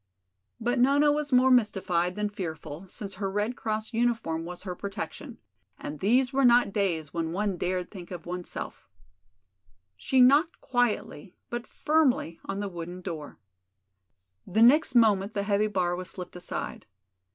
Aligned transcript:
But 0.59 0.79
Nona 0.79 1.11
was 1.11 1.31
more 1.31 1.51
mystified 1.51 2.15
than 2.15 2.27
fearful 2.27 2.87
since 2.87 3.13
her 3.13 3.29
Red 3.29 3.55
Cross 3.55 3.93
uniform 3.93 4.45
was 4.45 4.63
her 4.63 4.73
protection, 4.73 5.37
and 5.77 5.99
these 5.99 6.33
were 6.33 6.43
not 6.43 6.73
days 6.73 7.13
when 7.13 7.31
one 7.33 7.55
dared 7.55 7.91
think 7.91 8.09
of 8.09 8.25
oneself. 8.25 8.89
She 9.95 10.19
knocked 10.19 10.59
quietly 10.59 11.35
but 11.51 11.67
firmly 11.67 12.39
on 12.45 12.61
the 12.61 12.67
wooden 12.67 13.01
door. 13.01 13.37
The 14.47 14.63
next 14.63 14.95
moment 14.95 15.35
the 15.35 15.43
heavy 15.43 15.67
bar 15.67 15.95
was 15.95 16.09
slipped 16.09 16.35
aside. 16.35 16.87